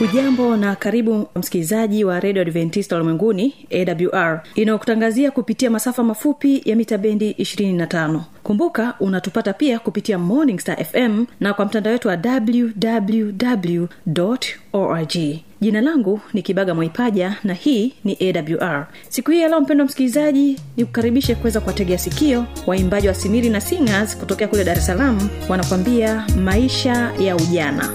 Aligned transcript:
hujambo 0.00 0.56
na 0.56 0.76
karibu 0.76 1.26
msikilizaji 1.36 2.04
wa 2.04 2.20
redio 2.20 2.42
adventista 2.42 2.96
ulimwenguni 2.96 3.54
awr 4.12 4.42
inayokutangazia 4.54 5.30
kupitia 5.30 5.70
masafa 5.70 6.02
mafupi 6.04 6.62
ya 6.64 6.76
mita 6.76 6.98
bendi 6.98 7.30
25 7.32 8.20
kumbuka 8.42 8.94
unatupata 9.00 9.52
pia 9.52 9.78
kupitia 9.78 10.18
morning 10.18 10.58
star 10.60 10.84
fm 10.84 11.24
na 11.40 11.54
kwa 11.54 11.64
mtandao 11.64 11.92
wetu 11.92 12.08
wa 12.08 12.18
www 12.24 13.84
org. 14.72 15.16
Jina 15.60 15.80
langu 15.80 16.20
ni 16.34 16.42
kibaga 16.42 16.74
mwaipaja 16.74 17.36
na 17.44 17.54
hii 17.54 17.92
ni 18.04 18.18
awr 18.60 18.86
siku 19.08 19.30
hii 19.30 19.40
ya 19.40 19.48
leo 19.48 19.60
mpendo 19.60 19.84
msikilizaji 19.84 20.56
ni 20.76 20.84
kukaribishe 20.84 21.34
kuweza 21.34 21.60
kuwategea 21.60 21.98
sikio 21.98 22.46
waimbaji 22.66 23.08
wa 23.08 23.14
simiri 23.14 23.48
na 23.50 23.60
singers 23.60 24.16
kutokea 24.16 24.48
kule 24.48 24.64
dar 24.64 24.78
es 24.78 24.86
salaam 24.86 25.28
wanakuambia 25.48 26.26
maisha 26.44 27.12
ya 27.18 27.36
ujana 27.36 27.92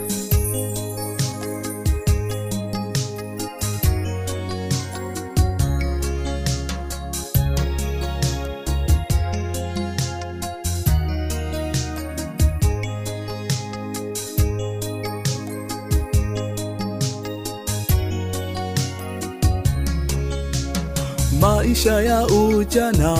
maisha 21.40 22.02
ya 22.02 22.28
ujana 22.28 23.16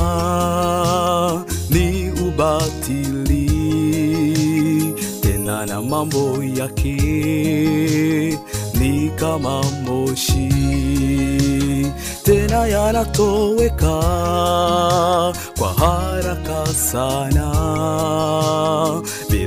ni 1.70 2.10
ubatili 2.12 3.46
tena 5.22 5.66
na 5.66 5.82
mambo 5.82 6.44
yake 6.56 6.96
ni 8.80 9.10
kama 9.16 9.64
moshi 9.64 10.50
tena 12.24 12.68
yanatoweka 12.68 14.00
kwa 15.58 15.74
haraka 15.74 16.66
sana 16.74 17.52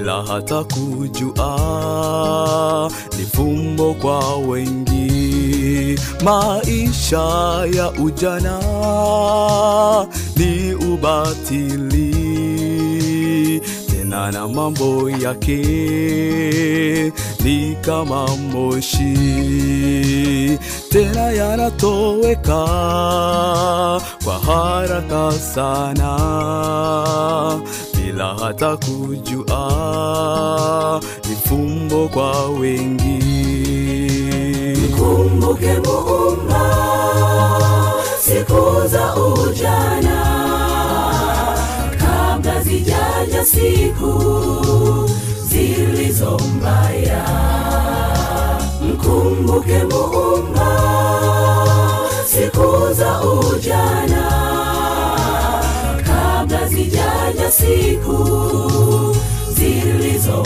bila 0.08 0.22
hata 0.24 0.64
kujua. 0.64 1.50
Ni 3.19 3.24
fumbo 3.26 3.94
kwa 3.94 4.36
wengi 4.36 5.98
maisha 6.24 7.19
ya 7.72 7.91
ujana 7.91 8.58
ni 10.36 10.74
ubatili. 10.74 12.08
Tena 13.91 14.32
na 14.32 14.48
mambo 14.48 15.10
yake 15.10 15.62
ni 17.44 17.76
kama 17.80 18.26
moshi. 18.36 19.18
Tena 20.91 21.20
yanatoweka 21.30 22.64
kwa 24.24 24.38
haraka 24.47 25.32
sana 25.32 26.18
bila 28.28 28.47
hata 28.47 28.77
kujua 28.77 29.61
ni 31.28 31.37
fumbo 31.37 32.09
kwa 32.09 32.47
wengi. 32.49 33.19
Kumbuke 34.99 35.72
muumba 35.78 36.65
siku 38.21 38.89
za 38.89 39.16
ujana. 39.16 40.25
Kabla 41.99 42.62
zijaja 42.62 43.44
siku 43.44 44.22
zilizo 45.49 46.41
mbaya 46.56 47.25
mkumbuke 48.83 49.78
muumba 49.84 50.78
siku 52.27 52.93
za 52.95 53.21
ujana 53.22 54.28
zijaja 56.78 57.50
siku 57.50 58.16
zilizo 59.55 60.43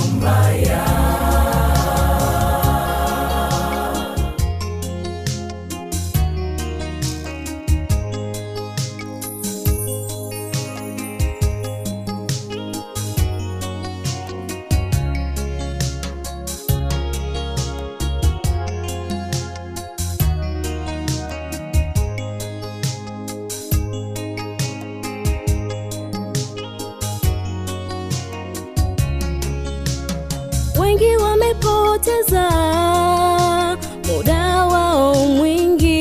wamepoteza 32.06 32.50
muda 34.06 34.66
wao 34.66 35.14
mwingi 35.26 35.94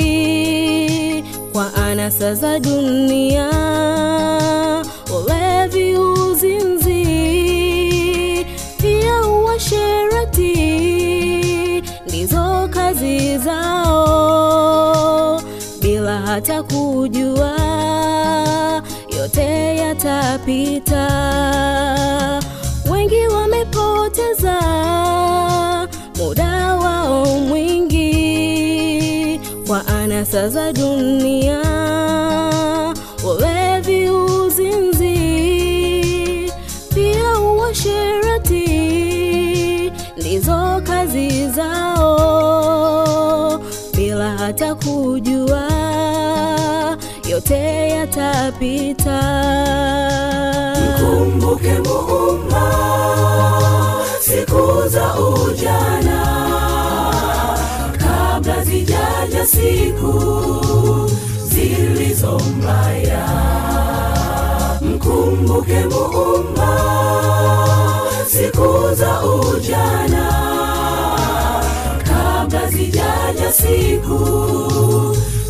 kwa 1.54 1.74
anasa 1.74 2.36
za 2.36 2.60
dunia. 2.60 3.50
Ulevi 5.18 5.98
uzinzi 5.98 7.06
pia 8.82 9.22
uasherati 9.22 10.54
ndizo 12.08 12.70
kazi 12.74 13.38
zao. 13.38 14.22
Bila 15.82 16.20
hata 16.20 16.64
kujua 16.64 17.52
yote 19.20 19.76
yatapita 19.78 21.08
anasa 30.12 30.50
za 30.50 30.74
dunia. 30.74 31.62
Ulevi 33.24 34.10
uzinzi 34.10 35.16
pia 36.96 37.40
uasherati 37.40 38.68
ndizo 40.18 40.82
kazi 40.88 41.48
zao. 41.50 42.92
Bila 43.96 44.38
hata 44.38 44.76
kujua 44.76 45.68
yote 47.30 47.90
yatapita. 47.90 49.22
Mkumbuke 51.00 51.74
muumba 51.80 52.72
siku 54.20 54.88
za 54.90 55.14
ujana 55.20 56.51
siku 59.62 60.14
zilizo 61.50 62.42
mkumbuke 64.82 65.86
muumba 65.86 66.78
siku 68.28 68.96
za 68.96 69.22
ujana. 69.24 70.28
Kabla 72.04 72.70
zijaja 72.70 73.52
siku 73.52 74.20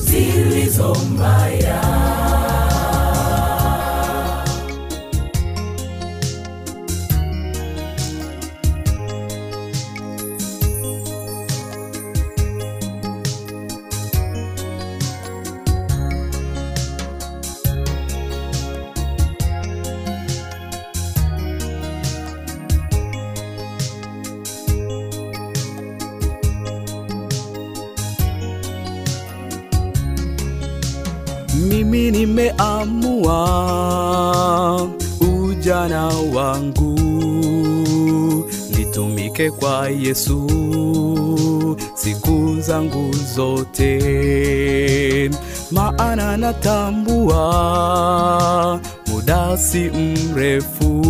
zilizo 0.01 0.95
nimeamua 32.41 33.39
ujana 35.43 36.07
wangu 36.33 36.99
nitumike 38.77 39.51
kwa 39.51 39.89
yesu 39.89 40.49
siku 41.93 42.55
zangu 42.59 43.15
zote. 43.35 44.01
Maana 45.71 46.37
natambua 46.37 47.39
muda 49.07 49.57
si 49.57 49.79
mrefu 49.79 51.05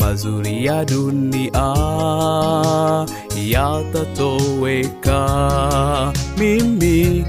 mazuri 0.00 0.66
ya 0.66 0.84
dunia 0.84 1.74
yatatoweka. 3.50 5.22
Mimi 6.38 7.24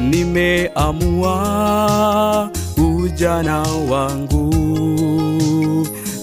nimeamua 0.00 1.30
ujana 2.76 3.62
wangu. 3.90 4.54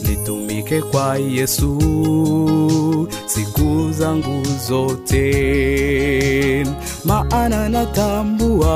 Nitumike 0.09 0.81
kwa 0.81 1.17
yesu 1.17 1.77
siku 3.25 3.91
zangu 3.91 4.43
zote. 4.67 5.27
Maana 7.05 7.69
natambua 7.69 8.73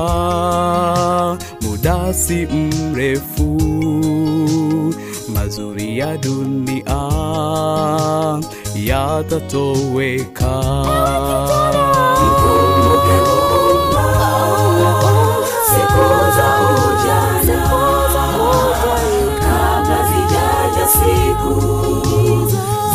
muda 1.61 2.13
si 2.13 2.45
mrefu. 2.45 3.61
Mazuri 5.33 5.97
ya 5.99 6.17
dunia 6.17 6.95
yatatoweka 8.85 10.61
siku 15.75 16.05
za 16.35 16.49
ujana 16.75 17.59
kabla 19.39 19.99
zijaja 20.07 20.87
siku 20.87 21.53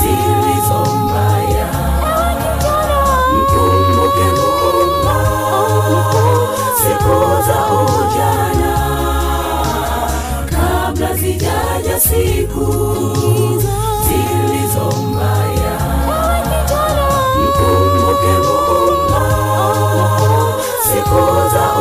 zilizo 0.00 0.80
mbaya 1.04 1.68
mkumbuke 3.34 4.28
Mungu 4.36 5.18
siku 6.76 7.16
za 7.46 7.58
ujana 7.82 8.74
kabla 10.50 11.14
zijaja 11.14 12.00
siku 12.00 12.66
zilizo 14.08 14.86
mbaya 15.02 15.76
mkumbuke 17.40 18.34
muumba 18.46 19.24
siku 20.82 21.22
za 21.52 21.64
ujana 21.72 21.79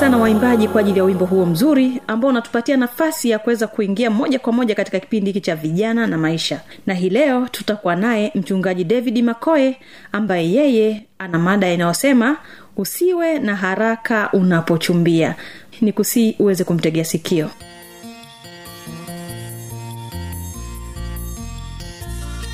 sana 0.00 0.16
waimbaji 0.18 0.68
kwa 0.68 0.80
ajili 0.80 0.98
ya 0.98 1.04
wimbo 1.04 1.24
huo 1.24 1.46
mzuri 1.46 2.00
ambao 2.06 2.30
unatupatia 2.30 2.76
nafasi 2.76 3.30
ya 3.30 3.38
kuweza 3.38 3.66
kuingia 3.66 4.10
moja 4.10 4.38
kwa 4.38 4.52
moja 4.52 4.74
katika 4.74 5.00
kipindi 5.00 5.26
hiki 5.30 5.40
cha 5.40 5.56
vijana 5.56 6.06
na 6.06 6.18
maisha. 6.18 6.60
Na 6.86 6.94
hii 6.94 7.10
leo 7.10 7.48
tutakuwa 7.48 7.96
naye 7.96 8.32
mchungaji 8.34 8.84
david 8.84 9.22
makoe 9.24 9.76
ambaye 10.12 10.52
yeye 10.52 11.06
ana 11.18 11.38
mada 11.38 11.72
inayosema 11.72 12.36
usiwe 12.76 13.38
na 13.38 13.56
haraka 13.56 14.30
unapochumbia. 14.32 15.34
Ni 15.80 15.92
kusii 15.92 16.36
uweze 16.38 16.64
kumtegea 16.64 17.04
sikio. 17.04 17.50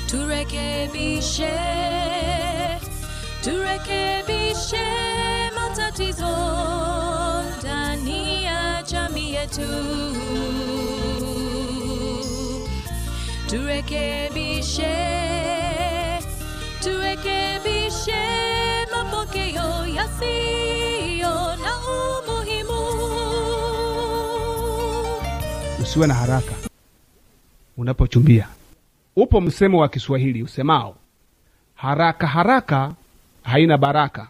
Turekebishe 0.07 1.51
turekebishe 3.43 5.16
yetu 9.57 10.17
turekebishe 13.49 14.95
turekebishe 16.83 18.21
mapokeo 18.91 19.87
yasiyo 19.95 21.55
na 21.63 21.73
umuhimu 21.87 22.81
usiwe 25.81 26.07
na 26.07 26.13
haraka. 26.13 26.53
Unapochumbia. 27.77 28.47
Upo 29.15 29.41
msemo 29.41 29.79
wa 29.81 29.89
kiswahili 29.89 30.43
usemao 30.43 30.95
haraka 31.75 32.27
haraka 32.27 32.93
haina 33.43 33.77
baraka. 33.77 34.27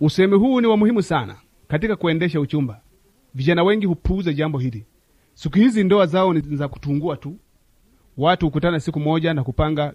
Usemi 0.00 0.36
huu 0.36 0.60
ni 0.60 0.66
wa 0.66 0.76
muhimu 0.76 1.02
sana 1.02 1.36
katika 1.68 1.96
kuendesha 1.96 2.40
uchumba 2.40 2.80
vijana 3.36 3.62
wengi 3.62 3.86
hupuuza 3.86 4.32
jambo 4.32 4.58
hili. 4.58 4.84
Siku 5.34 5.58
hizi 5.58 5.84
ndoa 5.84 6.06
zao 6.06 6.34
ni 6.34 6.56
za 6.56 6.68
kutungua 6.68 7.16
tu. 7.16 7.36
Watu 8.16 8.46
hukutana 8.46 8.80
siku 8.80 9.00
moja 9.00 9.34
na 9.34 9.44
kupanga 9.44 9.94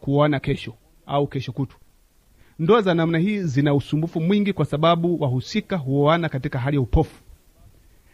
kuoana 0.00 0.40
kesho 0.40 0.74
au 1.06 1.26
kesho 1.26 1.52
kutu 1.52 1.76
ndoa 2.58 2.82
za 2.82 2.94
namna 2.94 3.18
hii 3.18 3.38
zina 3.42 3.74
usumbufu 3.74 4.20
mwingi 4.20 4.52
kwa 4.52 4.64
sababu 4.64 5.20
wahusika 5.22 5.76
huoana 5.76 6.28
katika 6.28 6.58
hali 6.58 6.76
ya 6.76 6.80
upofu. 6.80 7.22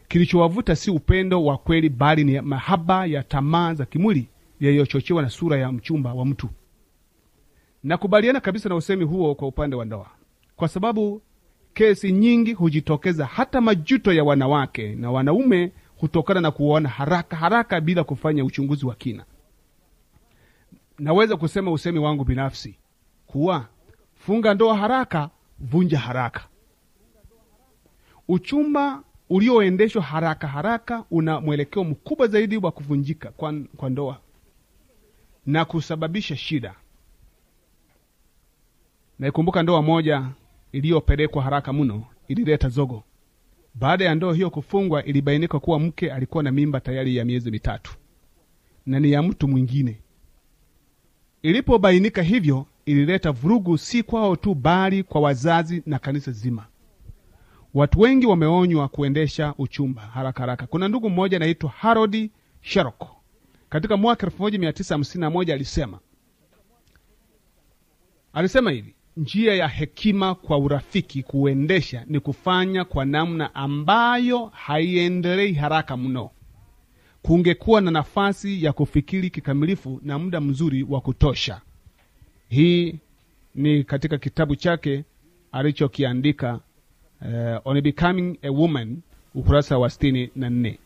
Kilichowavuta 0.09 0.77
si 0.77 0.91
upendo 0.91 1.45
wa 1.45 1.59
kweli 1.59 1.89
bali 1.89 2.25
ni 2.25 2.41
mahaba 2.41 3.07
ya 3.07 3.23
tamaa 3.23 3.75
za 3.75 3.87
kimwili 3.87 4.29
yaliyochochewa 4.61 5.23
na 5.23 5.31
sura 5.31 5.57
ya 5.59 5.73
mchumba 5.73 6.15
wa 6.15 6.27
mtu. 6.27 6.49
Nakubaliana 7.83 8.41
kabisa 8.41 8.69
na 8.69 8.75
usemi 8.77 9.05
huo 9.05 9.35
kwa 9.35 9.49
upande 9.49 9.77
wa 9.77 9.85
ndoa. 9.85 10.07
Kwa 10.57 10.69
sababu 10.69 11.23
kesi 11.77 12.13
nyingi 12.13 12.53
hujitokeza 12.53 13.27
hata 13.27 13.61
majuto 13.61 14.13
ya 14.13 14.25
wanawake 14.25 14.95
na 14.95 15.11
wanaume 15.11 15.73
hutokana 15.97 16.41
na 16.41 16.51
kuona 16.51 16.89
haraka 16.89 17.37
haraka 17.37 17.81
bila 17.81 18.05
kufanya 18.05 18.45
uchunguzi 18.45 18.87
wa 18.87 18.95
kina. 18.95 19.25
Naweza 20.99 21.37
kusema 21.37 21.71
usemi 21.73 21.99
wangu 21.99 22.25
binafsi 22.25 22.79
kuwa 23.27 23.67
funga 24.15 24.55
ndoa 24.55 24.77
haraka 24.77 25.31
vunja 25.59 25.99
haraka. 25.99 26.49
Uchumba 28.29 29.03
ulioendeshwa 29.31 30.03
haraka 30.03 30.49
haraka 30.49 31.05
una 31.11 31.41
mwelekeo 31.41 31.85
mkubwa 31.85 32.27
zaidi 32.27 32.57
wa 32.57 32.73
kuvunjika 32.73 33.31
kwa, 33.31 33.55
kwa 33.77 33.91
ndoa 33.91 34.21
na 35.47 35.65
kusababisha 35.65 36.37
shida. 36.37 36.75
Naikumbuka 39.19 39.63
ndoa 39.63 39.83
moja 39.83 40.25
iliyopelekwa 40.77 41.43
haraka 41.43 41.73
mno 41.73 42.05
ilileta 42.29 42.69
zogo. 42.69 43.03
Baada 43.75 44.05
ya 44.05 44.15
ndoa 44.15 44.35
hiyo 44.35 44.51
kufungwa 44.51 45.05
ilibainika 45.05 45.61
kuwa 45.61 45.81
mke 45.81 46.13
alikuwa 46.13 46.43
na 46.43 46.53
mimba 46.53 46.81
tayari 46.81 47.17
ya 47.17 47.25
miezi 47.25 47.51
mitatu 47.51 47.95
na 48.87 49.01
ni 49.01 49.13
ya 49.13 49.23
mtu 49.23 49.49
mwingine. 49.49 50.01
Ilipobainika 51.43 52.23
hivyo 52.23 52.67
ilileta 52.87 53.33
vurugu 53.33 53.79
si 53.79 54.03
kwao 54.03 54.37
tu 54.37 54.55
bali 54.55 55.03
kwa 55.03 55.21
wazazi 55.21 55.83
na 55.87 55.99
kanisa 55.99 56.33
zima. 56.33 56.67
Watu 57.75 58.01
wengi 58.01 58.27
wameonywa 58.27 58.89
kuendesha 58.89 59.55
uchumba 59.59 60.03
haraka 60.03 60.41
haraka. 60.41 60.67
Kuna 60.67 60.89
ndugu 60.89 61.11
mmoja 61.11 61.37
anaitwa 61.37 61.71
harold 61.71 62.31
sherok 62.61 63.05
katika 63.69 63.97
mwaka 63.97 64.27
1951 64.27 65.53
alisema 65.53 65.99
alisema 68.33 68.71
hivi 68.71 68.96
njia 69.17 69.55
ya 69.55 69.69
hekima 69.69 70.35
kwa 70.35 70.59
urafiki 70.59 71.23
kuendesha 71.23 72.05
ni 72.07 72.21
kufanya 72.21 72.85
kwa 72.85 73.05
namna 73.05 73.55
ambayo 73.55 74.47
haiendelei 74.47 75.53
haraka 75.53 75.97
mno. 75.97 76.31
Kungekuwa 77.23 77.81
na 77.81 77.91
nafasi 77.91 78.65
ya 78.65 78.73
kufikiri 78.73 79.31
kikamilifu 79.31 80.01
na 80.03 80.19
muda 80.19 80.41
mzuri 80.41 80.83
wa 80.83 81.01
kutosha. 81.01 81.61
Hii 82.49 82.95
ni 83.55 83.85
katika 83.85 84.19
kitabu 84.19 84.57
chake 84.57 85.05
alichokiandika 85.53 86.61
uh, 87.21 87.67
on 87.67 87.81
becoming 87.81 88.39
a 88.43 88.51
woman 88.51 88.99
ukurasa 89.35 89.79
wa 89.79 89.91
sitini 89.91 90.31
na 90.37 90.51
nne. 90.51 90.79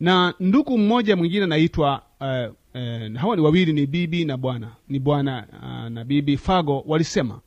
Na 0.00 0.34
ndugu 0.40 0.78
mmoja 0.78 1.16
mwingine 1.16 1.44
anaitwa 1.44 2.02
uh, 2.20 2.54
uh, 2.74 3.16
hawa 3.20 3.36
ni 3.36 3.42
wawili 3.42 3.72
ni 3.72 3.86
bibi 3.86 4.24
na 4.24 4.36
bwana. 4.36 4.70
Ni 4.88 4.98
bwana 4.98 5.46
uh, 5.62 5.88
na 5.92 6.04
bibi. 6.04 6.36
Fago 6.36 6.84
walisema 6.86 7.40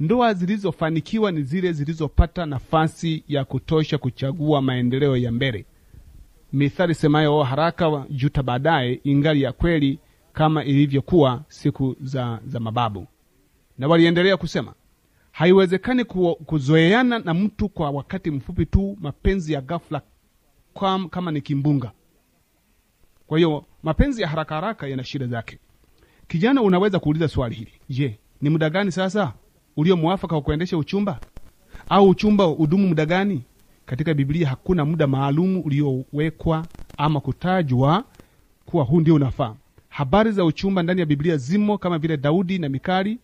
ndoa 0.00 0.34
zilizofanikiwa 0.34 1.32
ni 1.32 1.42
zile 1.42 1.72
zilizopata 1.72 2.46
nafasi 2.46 3.24
ya 3.28 3.44
kutosha 3.44 3.98
kuchagua 3.98 4.62
maendeleo 4.62 5.16
ya 5.16 5.32
mbele. 5.32 5.66
Mithali 6.52 6.94
semayo 6.94 7.42
haraka 7.42 8.06
juta 8.10 8.42
baadaye 8.42 9.00
ingali 9.04 9.42
ya 9.42 9.52
kweli 9.52 9.98
kama 10.32 10.64
ilivyokuwa 10.64 11.42
siku 11.48 11.96
za, 12.00 12.40
za 12.46 12.60
mababu. 12.60 13.06
Na 13.78 13.88
waliendelea 13.88 14.36
kusema 14.36 14.74
haiwezekani 15.32 16.04
kuzoeana 16.46 17.18
na 17.18 17.34
mtu 17.34 17.68
kwa 17.68 17.90
wakati 17.90 18.30
mfupi 18.30 18.66
tu. 18.66 18.96
Mapenzi 19.00 19.52
ya 19.52 19.60
ghafla 19.60 20.02
kama 21.10 21.30
ni 21.32 21.40
kimbunga 21.40 21.92
kwa 23.26 23.38
hiyo 23.38 23.64
mapenzi 23.82 24.22
ya 24.22 24.28
haraka 24.28 24.54
haraka 24.54 24.86
yana 24.86 25.04
shida 25.04 25.26
zake. 25.26 25.58
Kijana 26.28 26.62
unaweza 26.62 26.98
kuuliza 26.98 27.28
swali 27.28 27.54
hili. 27.54 27.72
Je 27.88 28.18
ni 28.40 28.50
muda 28.50 28.70
gani 28.70 28.92
sasa 28.92 29.32
ulio 29.76 29.96
mwafaka 29.96 30.34
wa 30.34 30.42
kuendesha 30.42 30.78
uchumba? 30.78 31.20
Au 31.88 32.08
uchumba 32.08 32.48
udumu 32.48 32.88
muda 32.88 33.06
gani? 33.06 33.42
Katika 33.86 34.14
biblia 34.14 34.48
hakuna 34.48 34.84
muda 34.84 35.06
maalumu 35.06 35.60
uliowekwa 35.60 36.66
ama 36.96 37.20
kutajwa 37.20 38.04
kuwa 38.66 38.84
huu 38.84 39.00
ndio 39.00 39.14
unafaa. 39.14 39.54
Habari 39.88 40.32
za 40.32 40.44
uchumba 40.44 40.82
ndani 40.82 41.00
ya 41.00 41.06
biblia 41.06 41.36
zimo 41.36 41.78
kama 41.78 41.98
vile 41.98 42.16
daudi 42.16 42.58
na 42.58 42.68
mikali 42.68 43.18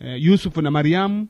eh, 0.00 0.22
yusufu 0.24 0.62
na 0.62 0.70
mariamu 0.70 1.26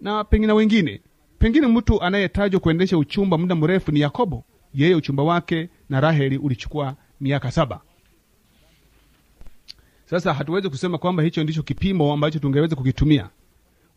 na 0.00 0.24
pengine 0.24 0.52
wengine. 0.52 1.00
Pengine 1.38 1.66
mtu 1.66 2.02
anayetajwa 2.02 2.60
kuendesha 2.60 2.98
uchumba 2.98 3.38
muda 3.38 3.54
mrefu 3.54 3.92
ni 3.92 4.00
yakobo. 4.00 4.44
Yeye 4.74 4.94
uchumba 4.94 5.22
wake 5.22 5.68
na 5.88 6.00
raheli 6.00 6.36
ulichukua 6.38 6.96
miaka 7.20 7.50
saba. 7.50 7.80
Sasa 10.10 10.34
hatuwezi 10.34 10.68
kusema 10.68 10.98
kwamba 10.98 11.22
hicho 11.22 11.42
ndicho 11.44 11.62
kipimo 11.62 12.12
ambacho 12.12 12.38
tungeweza 12.38 12.76
kukitumia. 12.76 13.28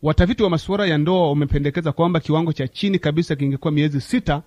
Watafiti 0.02 0.42
wa 0.42 0.50
masuala 0.50 0.86
ya 0.86 0.98
ndoa 0.98 1.28
wamependekeza 1.28 1.92
kwamba 1.92 2.20
kiwango 2.20 2.52
cha 2.52 2.68
chini 2.68 2.98
kabisa 2.98 3.36
kingekuwa 3.36 3.72
miezi 3.72 4.00
sita 4.00 4.42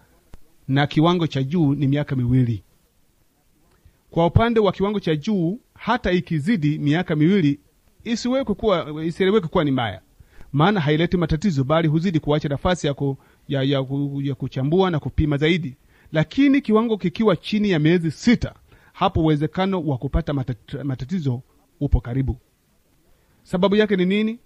na 0.68 0.88
kiwango 0.88 1.28
cha 1.28 1.44
juu 1.44 1.76
ni 1.76 1.88
miaka 1.88 2.16
miwili. 2.16 2.64
Kwa 4.12 4.26
upande 4.26 4.60
wa 4.60 4.72
kiwango 4.72 5.00
cha 5.00 5.16
juu 5.16 5.60
hata 5.74 6.12
ikizidi 6.12 6.78
miaka 6.80 7.16
miwili 7.16 7.60
isiwekwe 8.04 8.56
kuwa 8.56 9.04
isieleweke 9.06 9.48
kuwa 9.48 9.64
ni 9.64 9.72
mbaya. 9.72 10.02
Maana 10.54 10.80
haileti 10.80 11.18
matatizo 11.18 11.64
bali 11.64 11.88
huzidi 11.88 12.20
kuacha 12.20 12.50
nafasi 12.50 12.88
ya, 12.88 12.94
ku, 12.94 13.18
ya, 13.48 13.64
ya, 13.64 13.86
ya 14.22 14.36
kuchambua 14.36 14.92
na 14.92 15.00
kupima 15.00 15.38
zaidi. 15.38 15.76
Lakini 16.12 16.62
kiwango 16.62 16.98
kikiwa 16.98 17.36
chini 17.36 17.70
ya 17.70 17.80
miezi 17.80 18.12
sita 18.12 18.54
hapo 18.98 19.22
uwezekano 19.22 19.82
wa 19.82 19.98
kupata 19.98 20.34
matatizo 20.84 21.42
upo 21.80 22.02
karibu. 22.02 22.38
Sababu 23.44 23.76
yake 23.76 23.96
ni 23.96 24.06
nini? 24.06 24.40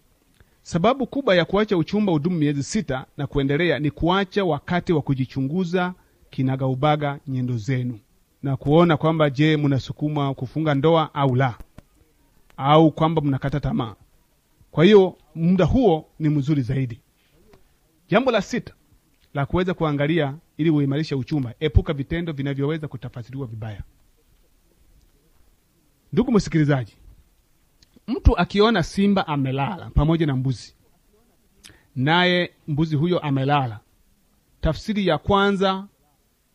Sababu 0.61 1.07
kubwa 1.07 1.35
ya 1.35 1.45
kuacha 1.45 1.77
uchumba 1.77 2.11
udumu 2.11 2.37
miezi 2.37 2.63
sita 2.63 3.05
na 3.17 3.27
kuendelea 3.27 3.79
ni 3.79 3.91
kuacha 3.91 4.45
wakati 4.45 4.93
wa 4.93 5.01
kujichunguza 5.01 5.93
kinagaubaga 6.29 7.19
nyendo 7.27 7.57
zenu 7.57 7.99
na 8.43 8.57
kuona 8.57 8.97
kwamba 8.97 9.29
je 9.29 9.57
mnasukuma 9.57 10.33
kufunga 10.33 10.73
ndoa 10.75 11.13
au 11.13 11.35
la 11.35 11.57
au 12.57 12.91
kwamba 12.91 13.21
mnakata 13.21 13.59
tamaa. 13.59 13.95
Kwa 14.71 14.83
hiyo 14.85 15.17
muda 15.35 15.65
huo 15.65 16.05
ni 16.19 16.29
mzuri 16.29 16.61
zaidi. 16.61 16.99
Jambo 18.09 18.31
la 18.31 18.41
sita 18.41 18.73
la 19.33 19.45
kuweza 19.45 19.73
kuangalia 19.73 20.35
ili 20.57 20.69
uimarishe 20.69 21.15
uchumba 21.15 21.53
epuka 21.59 21.93
vitendo 21.93 22.33
vinavyoweza 22.33 22.87
kutafasiriwa 22.87 23.47
vibaya 23.47 23.83
ndugu 26.13 26.31
msikilizaji 26.31 26.97
mtu 28.07 28.37
akiona 28.37 28.83
simba 28.83 29.27
amelala 29.27 29.89
pamoja 29.89 30.25
na 30.25 30.35
mbuzi 30.35 30.75
naye 31.95 32.51
mbuzi 32.67 32.95
huyo 32.95 33.19
amelala 33.19 33.79
tafsiri 34.61 35.07
ya 35.07 35.17
kwanza 35.17 35.87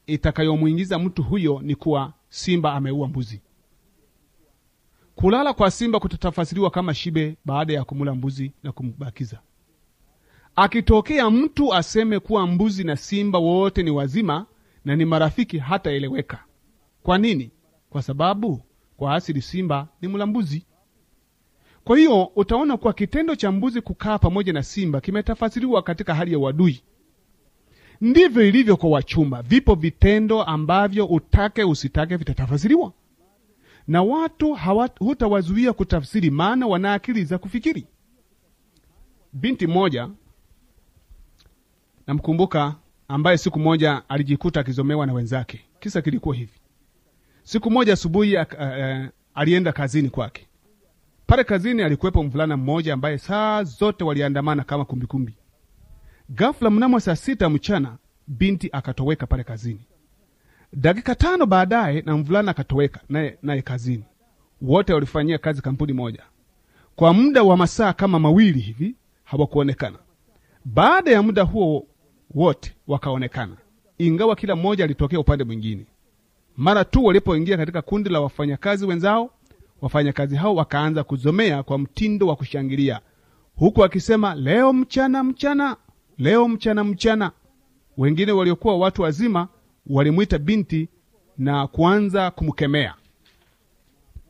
itakayomwingiza 0.06 0.98
mtu 0.98 1.22
huyo 1.22 1.60
ni 1.62 1.74
kuwa 1.74 2.12
simba 2.28 2.74
ameua 2.74 3.08
mbuzi. 3.08 3.40
Kulala 5.14 5.52
kwa 5.52 5.70
simba 5.70 6.00
kutatafasiriwa 6.00 6.70
kama 6.70 6.94
shibe 6.94 7.36
baada 7.44 7.72
ya 7.74 7.84
kumula 7.84 8.14
mbuzi 8.14 8.52
na 8.62 8.72
kumbakiza. 8.72 9.40
Akitokea 10.56 11.30
mtu 11.30 11.74
aseme 11.74 12.18
kuwa 12.20 12.46
mbuzi 12.46 12.84
na 12.84 12.96
simba 12.96 13.38
wote 13.38 13.82
ni 13.82 13.90
wazima 13.90 14.46
na 14.84 14.96
ni 14.96 15.04
marafiki 15.04 15.58
hataeleweka. 15.58 16.44
Kwa 17.02 17.18
nini? 17.18 17.50
Kwa 17.90 18.02
sababu 18.02 18.62
kwa 18.96 19.14
asili 19.14 19.42
simba 19.42 19.88
ni 20.00 20.08
mla 20.08 20.26
mbuzi 20.26 20.66
kwa 21.86 21.98
hiyo 21.98 22.24
utaona 22.24 22.76
kuwa 22.76 22.92
kitendo 22.92 23.36
cha 23.36 23.52
mbuzi 23.52 23.80
kukaa 23.80 24.18
pamoja 24.18 24.52
na 24.52 24.62
simba 24.62 25.00
kimetafasiriwa 25.00 25.82
katika 25.82 26.14
hali 26.14 26.32
ya 26.32 26.38
uadui. 26.38 26.82
Ndivyo 28.00 28.48
ilivyo 28.48 28.76
kwa 28.76 28.90
wachumba. 28.90 29.42
Vipo 29.42 29.74
vitendo 29.74 30.42
ambavyo 30.42 31.06
utake 31.06 31.64
usitake 31.64 32.16
vitatafasiriwa. 32.16 32.92
Na 33.88 34.02
watu 34.02 34.58
hutawazuia 34.98 35.72
kutafsiri 35.72 36.30
maana 36.30 36.66
wana 36.66 36.92
akili 36.92 37.24
za 37.24 37.38
kufikiri. 37.38 37.86
Binti 39.32 39.66
mmoja 39.66 40.10
namkumbuka 42.06 42.74
ambaye 43.08 43.38
siku 43.38 43.58
moja 43.58 44.02
alijikuta 44.08 44.60
akizomewa 44.60 45.06
na 45.06 45.12
wenzake. 45.12 45.60
Kisa 45.80 46.02
kilikuwa 46.02 46.34
hivi 46.36 46.60
siku 47.46 47.70
moja 47.70 47.92
asubuhi 47.92 48.36
uh, 48.36 48.42
alienda 49.34 49.72
kazini 49.72 50.10
kwake. 50.10 50.46
Pale 51.26 51.44
kazini 51.44 51.82
alikuwepo 51.82 52.22
mvulana 52.22 52.56
mmoja 52.56 52.94
ambaye 52.94 53.18
saa 53.18 53.62
zote 53.64 54.04
waliandamana 54.04 54.64
kama 54.64 54.84
kumbikumbi. 54.84 55.34
Ghafla 56.30 56.70
mnamo 56.70 57.00
saa 57.00 57.16
sita 57.16 57.48
mchana 57.50 57.96
binti 58.26 58.68
akatoweka 58.72 59.26
pale 59.26 59.44
kazini. 59.44 59.80
Dakika 60.72 61.14
tano 61.14 61.46
baadaye 61.46 62.02
na 62.06 62.16
mvulana 62.16 62.50
akatoweka 62.50 63.00
naye 63.08 63.38
naye 63.42 63.62
kazini. 63.62 64.04
Wote 64.62 64.92
walifanyia 64.92 65.38
kazi 65.38 65.62
kampuni 65.62 65.92
moja. 65.92 66.22
Kwa 66.96 67.12
muda 67.14 67.42
wa 67.42 67.56
masaa 67.56 67.92
kama 67.92 68.18
mawili 68.18 68.60
hivi 68.60 68.94
hawakuonekana. 69.24 69.98
Baada 70.64 71.10
ya 71.10 71.22
muda 71.22 71.42
huo 71.42 71.86
wote 72.34 72.74
wakaonekana. 72.86 73.56
Ingawa 73.98 74.36
kila 74.36 74.56
mmoja 74.56 74.84
alitokea 74.84 75.20
upande 75.20 75.44
mwingine 75.44 75.86
mara 76.56 76.84
tu 76.84 77.04
walipoingia 77.04 77.56
katika 77.56 77.82
kundi 77.82 78.10
la 78.10 78.20
wafanyakazi 78.20 78.86
wenzao 78.86 79.30
wafanyakazi 79.80 80.36
hao 80.36 80.54
wakaanza 80.54 81.04
kuzomea 81.04 81.62
kwa 81.62 81.78
mtindo 81.78 82.26
wa 82.26 82.36
kushangilia. 82.36 83.00
Huku 83.56 83.84
akisema 83.84 84.34
leo 84.34 84.72
mchana 84.72 85.24
mchana 85.24 85.76
leo 86.18 86.48
mchana 86.48 86.84
mchana. 86.84 87.32
Wengine 87.98 88.32
waliokuwa 88.32 88.76
watu 88.76 89.02
wazima 89.02 89.48
walimwita 89.86 90.38
binti 90.38 90.88
na 91.38 91.66
kuanza 91.66 92.30
kumkemea. 92.30 92.94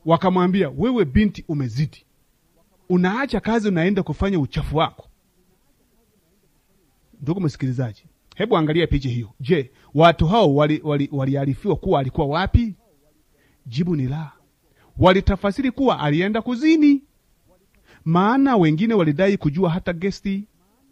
Wakamwambia 0.05 0.69
wewe 0.77 1.05
binti 1.05 1.45
umezidi. 1.47 2.05
Unaacha 2.89 3.39
kazi 3.39 3.67
unaenda 3.67 4.03
kufanya 4.03 4.39
uchafu 4.39 4.77
wako. 4.77 5.07
Ndugu 7.21 7.41
msikilizaji 7.41 8.03
hebu 8.37 8.57
angalia 8.57 8.87
picha 8.87 9.09
hiyo. 9.09 9.29
Je 9.39 9.71
watu 9.93 10.27
hao 10.27 10.55
waliarifiwa 10.55 10.89
wali, 10.89 11.37
wali, 11.41 11.55
kuwa 11.81 11.99
alikuwa 11.99 12.27
wapi? 12.27 12.75
Jibu 13.65 13.95
ni 13.95 14.07
la. 14.07 14.31
Walitafasiri 14.97 15.71
kuwa 15.71 15.99
alienda 15.99 16.41
kuzini. 16.41 17.01
Maana 18.05 18.57
wengine 18.57 18.93
walidai 18.93 19.37
kujua 19.37 19.69
hata 19.69 19.93
gesti 19.93 20.43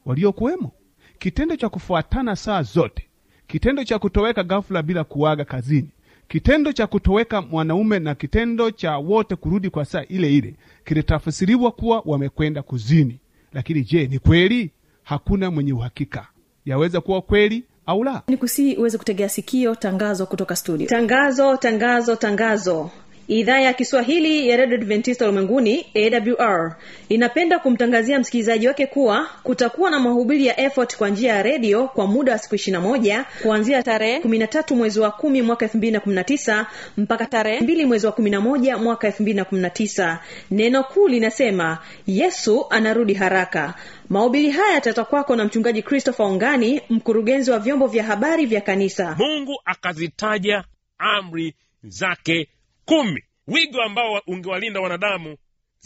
waliokuwemo. 0.06 0.72
Kitendo 1.20 1.56
cha 1.56 1.70
kufuatana 1.70 2.36
saa 2.36 2.62
zote. 2.64 3.08
Kitendo 3.48 3.84
cha 3.84 4.00
kutoweka 4.00 4.44
ghafula 4.44 4.84
bila 4.84 5.04
kuaga 5.04 5.46
kazini. 5.46 5.90
Kitendo 6.28 6.72
cha 6.74 6.88
kutoweka 6.88 7.42
mwanaume 7.42 8.00
na 8.00 8.16
kitendo 8.16 8.72
cha 8.72 8.98
wote 8.98 9.36
kurudi 9.36 9.70
kwa 9.70 9.86
saa 9.86 10.04
ile 10.04 10.34
ile 10.38 10.56
kilitafasiriwa 10.86 11.72
kuwa 11.72 12.02
wamekwenda 12.06 12.62
kuzini. 12.62 13.20
Lakini 13.54 13.82
je 13.84 14.08
ni 14.08 14.20
kweli? 14.20 14.72
Hakuna 15.04 15.52
mwenye 15.52 15.74
uhakika 15.74 16.28
yaweza 16.66 17.02
kuwa 17.02 17.22
kweli 17.22 17.64
au 17.86 18.04
la? 18.04 18.22
Ni 18.28 18.38
kusii 18.38 18.76
uweze 18.76 18.98
kutegea 18.98 19.30
sikio 19.30 19.76
tangazo 19.76 20.26
kutoka 20.26 20.56
studio. 20.56 20.88
Tangazo 20.88 21.58
tangazo 21.58 22.16
tangazo 22.16 22.90
idhaa 23.28 23.60
ya 23.60 23.74
kiswahili 23.74 24.50
ya 24.50 24.58
redio 24.58 24.78
adventista 24.78 25.26
ulimwenguni 25.26 25.86
awr 25.96 26.76
inapenda 27.10 27.60
kumtangazia 27.60 28.20
msikilizaji 28.20 28.68
wake 28.68 28.88
kuwa 28.88 29.28
kutakuwa 29.44 29.92
na 29.92 30.00
mahubiri 30.00 30.46
ya 30.46 30.60
effort 30.60 30.98
kwa 30.98 31.10
njia 31.10 31.34
ya 31.36 31.44
redio 31.44 31.88
kwa 31.88 32.08
muda 32.08 32.32
wa 32.32 32.38
siku 32.38 32.56
ishirina 32.56 32.82
moja 32.82 33.26
kuanzia 33.42 33.84
tarehe 33.84 34.20
kumi 34.20 34.38
na 34.38 34.48
tatu 34.48 34.76
mwezi 34.76 35.00
wa 35.00 35.12
kumi 35.12 35.42
mwaka 35.42 35.66
elfu 35.66 35.78
mbili 35.78 35.92
na 35.94 36.00
kumi 36.00 36.16
na 36.16 36.24
tisa 36.24 36.66
mpaka 36.98 37.26
tarehe 37.26 37.62
mbili 37.62 37.86
mwezi 37.86 38.06
wa 38.06 38.12
kumi 38.12 38.30
na 38.30 38.42
moja 38.42 38.78
mwaka 38.78 39.08
elfu 39.08 39.22
mbili 39.24 39.38
na 39.38 39.46
kumi 39.46 39.62
na 39.62 39.70
tisa. 39.70 40.20
Neno 40.52 40.84
kuu 40.84 41.08
linasema 41.08 41.78
yesu 42.08 42.66
anarudi 42.70 43.14
haraka. 43.14 43.74
Mahubiri 44.10 44.50
haya 44.52 44.74
yatata 44.74 45.04
kwako 45.06 45.36
na 45.36 45.46
mchungaji 45.46 45.82
christopher 45.82 46.26
ongani 46.26 46.82
mkurugenzi 46.90 47.52
wa 47.52 47.60
vyombo 47.60 47.88
vya 47.88 48.04
habari 48.04 48.46
vya 48.46 48.62
kanisa. 48.62 49.16
Mungu 49.20 49.62
akazitaja 49.66 50.64
amri 50.98 51.54
zake 51.84 52.48
kumi. 52.86 53.24
Wigo 53.48 53.82
ambao 53.82 54.22
ungewalinda 54.28 54.80
wanadamu 54.82 55.38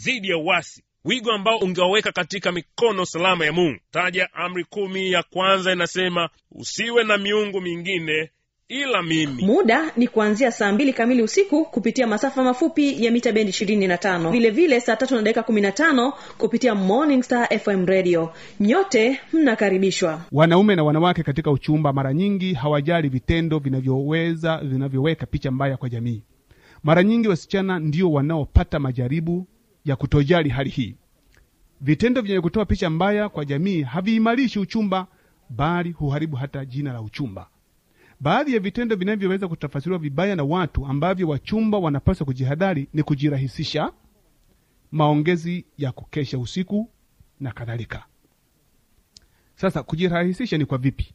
dhidi 0.04 0.28
ya 0.30 0.36
uwasi 0.36 0.84
wigo 1.04 1.32
ambao 1.32 1.58
ungewaweka 1.58 2.12
katika 2.12 2.52
mikono 2.52 3.04
salama 3.06 3.44
ya 3.46 3.52
mungu. 3.52 3.78
Taja 3.90 4.28
amri 4.34 4.64
kumi 4.64 5.12
ya 5.12 5.22
kwanza 5.22 5.72
inasema 5.72 6.28
usiwe 6.52 7.04
na 7.04 7.18
miungu 7.18 7.60
mingine 7.60 8.30
ila 8.68 9.02
mimi. 9.02 9.42
Muda 9.42 9.92
ni 9.96 10.08
kuanzia 10.08 10.52
saa 10.52 10.72
mbili 10.72 10.92
kamili 10.92 11.22
usiku 11.22 11.64
kupitia 11.64 12.06
masafa 12.06 12.42
mafupi 12.42 13.04
ya 13.04 13.10
mita 13.10 13.32
bendi 13.32 13.50
ishirini 13.50 13.86
na 13.86 13.98
tano. 13.98 14.30
Vile 14.30 14.50
vile 14.50 14.80
saa 14.80 14.96
tatu 14.96 15.14
na 15.16 15.22
dakika 15.22 15.42
kumi 15.42 15.60
na 15.60 15.72
tano 15.72 16.12
kupitia 16.38 16.74
morning 16.74 17.22
star 17.22 17.58
fm 17.58 17.86
radio. 17.86 18.32
Nyote 18.60 19.20
mnakaribishwa. 19.32 20.20
Wanaume 20.32 20.76
na 20.76 20.84
wanawake 20.84 21.22
katika 21.22 21.50
uchumba 21.50 21.92
mara 21.92 22.14
nyingi 22.14 22.54
hawajali 22.54 23.08
vitendo 23.08 23.58
vinavyoweza 23.58 24.56
vinavyoweka 24.58 25.26
picha 25.26 25.50
mbaya 25.50 25.76
kwa 25.76 25.88
jamii 25.88 26.22
mara 26.82 27.02
nyingi 27.02 27.28
wasichana 27.28 27.78
ndio 27.78 28.12
wanaopata 28.12 28.78
majaribu 28.78 29.46
ya 29.84 29.96
kutojali 29.96 30.48
hali 30.48 30.70
hii. 30.70 30.94
Vitendo 31.80 32.22
vyenye 32.22 32.40
kutoa 32.40 32.64
picha 32.66 32.90
mbaya 32.90 33.28
kwa 33.28 33.44
jamii 33.44 33.82
haviimarishi 33.82 34.58
uchumba 34.58 35.06
bali 35.50 35.90
huharibu 35.92 36.36
hata 36.36 36.64
jina 36.64 36.92
la 36.92 37.00
uchumba. 37.02 37.48
Baadhi 38.20 38.54
ya 38.54 38.60
vitendo 38.60 38.96
vinavyoweza 38.96 39.48
kutafasiriwa 39.48 39.98
vibaya 39.98 40.36
na 40.36 40.44
watu 40.44 40.86
ambavyo 40.86 41.28
wachumba 41.28 41.78
wanapaswa 41.78 42.26
kujihadhari 42.26 42.88
ni 42.94 43.02
kujirahisisha 43.02 43.92
maongezi 44.92 45.64
ya 45.78 45.92
kukesha 45.92 46.38
usiku 46.38 46.90
na 47.40 47.52
kadhalika. 47.52 48.04
Sasa 49.56 49.82
kujirahisisha 49.82 50.58
ni 50.58 50.64
kwa 50.66 50.78
vipi? 50.78 51.14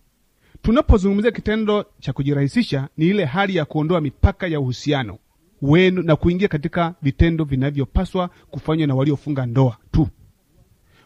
Tunapozungumzia 0.62 1.32
kitendo 1.32 1.86
cha 2.00 2.14
kujirahisisha 2.14 2.90
ni 2.98 3.08
ile 3.08 3.26
hali 3.26 3.56
ya 3.56 3.66
kuondoa 3.66 4.02
mipaka 4.02 4.48
ya 4.48 4.60
uhusiano 4.60 5.18
wenu 5.62 6.02
na 6.02 6.16
kuingia 6.16 6.48
katika 6.48 6.96
vitendo 7.02 7.44
vinavyopaswa 7.44 8.30
kufanywa 8.52 8.88
na 8.88 8.96
waliofunga 8.96 9.46
ndoa 9.46 9.78
tu. 9.92 10.08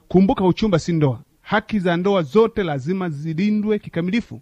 Kumbuka 0.07 0.45
uchumba 0.45 0.79
si 0.79 0.93
ndoa. 0.93 1.23
Haki 1.41 1.79
za 1.79 1.97
ndoa 1.97 2.21
zote 2.21 2.63
lazima 2.63 3.09
zilindwe 3.09 3.79
kikamilifu. 3.79 4.41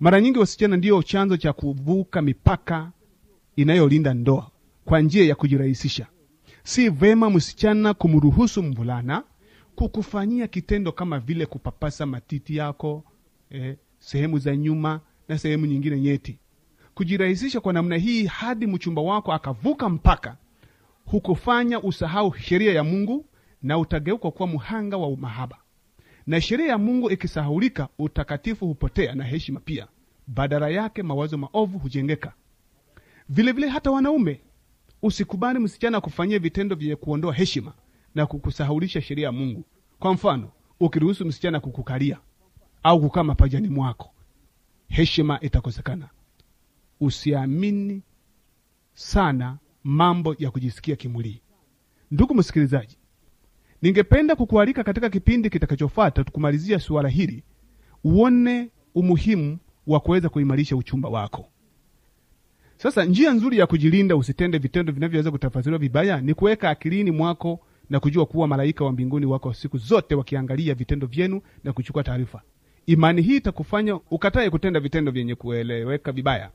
Mara 0.00 0.20
nyingi 0.20 0.38
wasichana 0.38 0.76
ndiyo 0.76 1.02
chanzo 1.02 1.36
cha 1.36 1.52
kuvuka 1.52 2.22
mipaka 2.22 2.92
inayolinda 3.56 4.14
ndoa 4.14 4.50
kwa 4.84 5.00
njia 5.00 5.24
ya 5.24 5.34
kujirahisisha. 5.34 6.06
Si 6.62 6.88
vema 6.88 7.30
msichana 7.30 7.94
kumruhusu 7.94 8.62
mvulana 8.62 9.24
kukufanyia 9.74 10.46
kitendo 10.46 10.92
kama 10.92 11.18
vile 11.18 11.46
kupapasa 11.46 12.06
matiti 12.06 12.56
yako 12.56 13.04
eh, 13.50 13.76
sehemu 13.98 14.38
za 14.38 14.56
nyuma 14.56 15.00
na 15.28 15.38
sehemu 15.38 15.66
nyingine 15.66 16.00
nyeti 16.00 16.38
kujirahisisha 16.98 17.60
kwa 17.60 17.72
namna 17.72 17.96
hii 17.96 18.26
hadi 18.26 18.66
mchumba 18.66 19.02
wako 19.02 19.32
akavuka 19.32 19.88
mpaka 19.88 20.36
hukufanya 21.04 21.82
usahau 21.82 22.34
sheria 22.34 22.72
ya 22.72 22.84
mungu 22.84 23.24
na 23.62 23.78
utageuka 23.78 24.30
kuwa 24.30 24.48
mhanga 24.48 24.96
wa 24.96 25.16
mahaba 25.16 25.58
na 26.26 26.40
sheria 26.40 26.66
ya 26.66 26.78
mungu 26.78 27.10
ikisahaulika 27.10 27.88
utakatifu 27.98 28.66
hupotea 28.66 29.14
na 29.14 29.24
heshima 29.24 29.60
pia. 29.60 29.86
Badala 30.26 30.68
yake 30.68 31.02
mawazo 31.02 31.38
maovu 31.38 31.78
hujengeka. 31.78 32.32
Vilevile 33.28 33.52
vile 33.52 33.68
hata 33.68 33.90
wanaume 33.90 34.40
usikubali 35.02 35.58
msichana 35.58 36.00
kufanyia 36.00 36.38
vitendo 36.38 36.76
vyenye 36.76 36.96
kuondoa 36.96 37.34
heshima 37.34 37.72
na 38.14 38.26
kukusahaulisha 38.26 39.00
sheria 39.00 39.26
ya 39.26 39.32
mungu. 39.32 39.64
Kwa 39.98 40.12
mfano 40.14 40.50
ukiruhusu 40.80 41.24
msichana 41.24 41.60
kukukalia 41.60 42.18
au 42.82 43.00
kukaa 43.00 43.24
mapajani 43.24 43.68
mwako 43.68 44.10
heshima 44.88 45.40
itakosekana 45.40 46.08
usiamini 47.00 48.02
sana 48.94 49.58
mambo 49.84 50.36
ya 50.38 50.50
kujisikia 50.50 50.96
kimwili. 50.96 51.42
Ndugu 52.10 52.34
msikilizaji 52.34 52.98
ningependa 53.82 54.36
kukualika 54.36 54.84
katika 54.84 55.10
kipindi 55.10 55.50
kitakachofuata 55.50 56.24
tukumalizia 56.24 56.78
suala 56.80 57.08
hili 57.08 57.42
uone 58.04 58.70
umuhimu 58.94 59.58
wa 59.86 60.00
kuweza 60.00 60.28
kuimarisha 60.28 60.76
uchumba 60.76 61.08
wako. 61.08 61.48
Sasa 62.76 63.04
njia 63.04 63.32
nzuri 63.32 63.58
ya 63.58 63.66
kujilinda 63.66 64.16
usitende 64.16 64.58
vitendo 64.58 64.92
vinavyoweza 64.92 65.30
kutafasiriwa 65.30 65.78
vibaya 65.78 66.20
ni 66.20 66.34
kuweka 66.34 66.70
akilini 66.70 67.10
mwako 67.10 67.60
na 67.90 68.00
kujua 68.00 68.26
kuwa 68.26 68.48
malaika 68.48 68.84
wa 68.84 68.92
mbinguni 68.92 69.26
wako 69.26 69.54
siku 69.54 69.78
zote 69.78 70.14
wakiangalia 70.14 70.74
vitendo 70.74 71.06
vyenu 71.06 71.40
na 71.64 71.72
kuchukua 71.72 72.02
taarifa. 72.04 72.42
Imani 72.86 73.22
hii 73.22 73.36
itakufanya 73.36 73.94
ukatae 74.10 74.50
kutenda 74.50 74.80
vitendo 74.80 75.12
vyenye 75.12 75.34
kueleweka 75.34 76.12
vibaya 76.12 76.50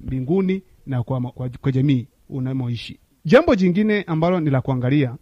mbinguni 0.00 0.62
na 0.86 1.02
kwa, 1.02 1.20
kwa, 1.20 1.48
kwa 1.48 1.72
jamii 1.72 2.06
unamoishi. 2.28 2.98
Jambo 3.24 3.54
jingine 3.54 4.02
ambalo 4.02 4.40
ni 4.40 4.50
la 4.50 4.60
kuangalia 4.60 5.16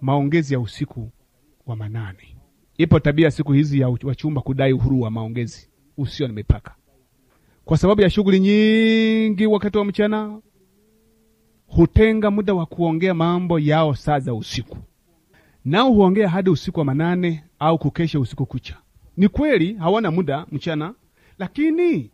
maongezi 0.00 0.54
ya 0.54 0.60
usiku 0.60 1.10
wa 1.66 1.76
manane. 1.76 2.36
Ipo 2.78 3.00
tabia 3.00 3.30
siku 3.30 3.52
hizi 3.52 3.80
ya 3.80 3.88
wachumba 3.88 4.40
kudai 4.40 4.72
uhuru 4.72 5.00
wa 5.00 5.10
maongezi 5.10 5.68
usio 5.96 6.26
na 6.28 6.32
mipaka. 6.34 6.74
Kwa 7.64 7.78
sababu 7.78 8.00
ya 8.00 8.10
shughuli 8.10 8.40
nyingi 8.40 9.46
wakati 9.46 9.78
wa 9.78 9.84
mchana 9.84 10.40
hutenga 11.66 12.30
muda 12.30 12.54
wa 12.54 12.66
kuongea 12.66 13.14
mambo 13.14 13.58
yao 13.58 13.94
saa 13.94 14.18
za 14.20 14.34
usiku. 14.34 14.78
Nao 15.64 15.90
huongea 15.92 16.28
hadi 16.28 16.50
usiku 16.50 16.78
wa 16.78 16.84
manane 16.84 17.44
au 17.58 17.78
kukesha 17.78 18.20
usiku 18.20 18.46
kucha. 18.46 18.76
Ni 19.16 19.28
kweli 19.28 19.74
hawana 19.74 20.10
muda 20.10 20.46
mchana 20.52 20.94
lakini 21.38 22.10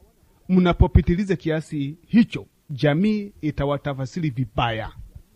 mnapopitiliza 0.49 1.37
kiasi 1.37 1.97
hicho 2.07 2.47
jamii 2.71 3.33
itawatafasiri 3.41 4.31
vibaya. 4.31 4.93